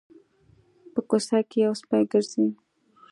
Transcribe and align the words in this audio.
په 0.93 0.99
کوڅه 1.09 1.39
کې 1.49 1.57
یو 1.65 1.73
سپی 1.81 2.03
ګرځي 2.11 2.45